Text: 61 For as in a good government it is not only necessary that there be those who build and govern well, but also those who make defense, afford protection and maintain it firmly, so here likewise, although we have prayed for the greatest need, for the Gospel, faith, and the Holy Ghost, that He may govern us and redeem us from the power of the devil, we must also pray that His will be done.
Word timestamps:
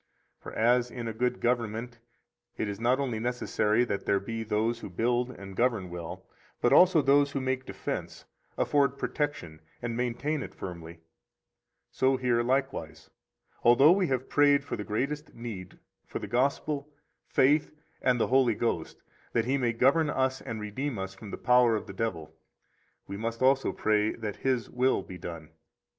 61 0.39 0.41
For 0.53 0.59
as 0.59 0.89
in 0.89 1.07
a 1.07 1.13
good 1.13 1.39
government 1.39 1.99
it 2.57 2.67
is 2.67 2.79
not 2.79 2.99
only 2.99 3.19
necessary 3.19 3.83
that 3.85 4.07
there 4.07 4.19
be 4.19 4.41
those 4.41 4.79
who 4.79 4.89
build 4.89 5.29
and 5.29 5.55
govern 5.55 5.91
well, 5.91 6.25
but 6.59 6.73
also 6.73 7.03
those 7.03 7.33
who 7.33 7.39
make 7.39 7.67
defense, 7.67 8.25
afford 8.57 8.97
protection 8.97 9.59
and 9.79 9.95
maintain 9.95 10.41
it 10.41 10.55
firmly, 10.55 11.01
so 11.91 12.17
here 12.17 12.41
likewise, 12.41 13.11
although 13.61 13.91
we 13.91 14.07
have 14.07 14.27
prayed 14.27 14.63
for 14.63 14.75
the 14.75 14.83
greatest 14.83 15.35
need, 15.35 15.77
for 16.07 16.17
the 16.17 16.25
Gospel, 16.27 16.89
faith, 17.27 17.71
and 18.01 18.19
the 18.19 18.25
Holy 18.29 18.55
Ghost, 18.55 19.03
that 19.33 19.45
He 19.45 19.55
may 19.55 19.71
govern 19.71 20.09
us 20.09 20.41
and 20.41 20.59
redeem 20.59 20.97
us 20.97 21.13
from 21.13 21.29
the 21.29 21.37
power 21.37 21.75
of 21.75 21.85
the 21.85 21.93
devil, 21.93 22.33
we 23.05 23.17
must 23.17 23.43
also 23.43 23.71
pray 23.71 24.15
that 24.15 24.37
His 24.37 24.67
will 24.67 25.03
be 25.03 25.19
done. 25.19 25.51